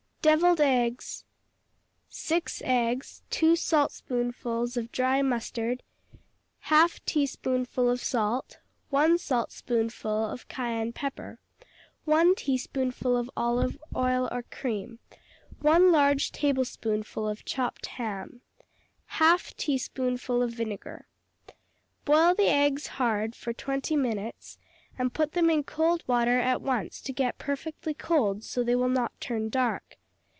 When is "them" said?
25.31-25.49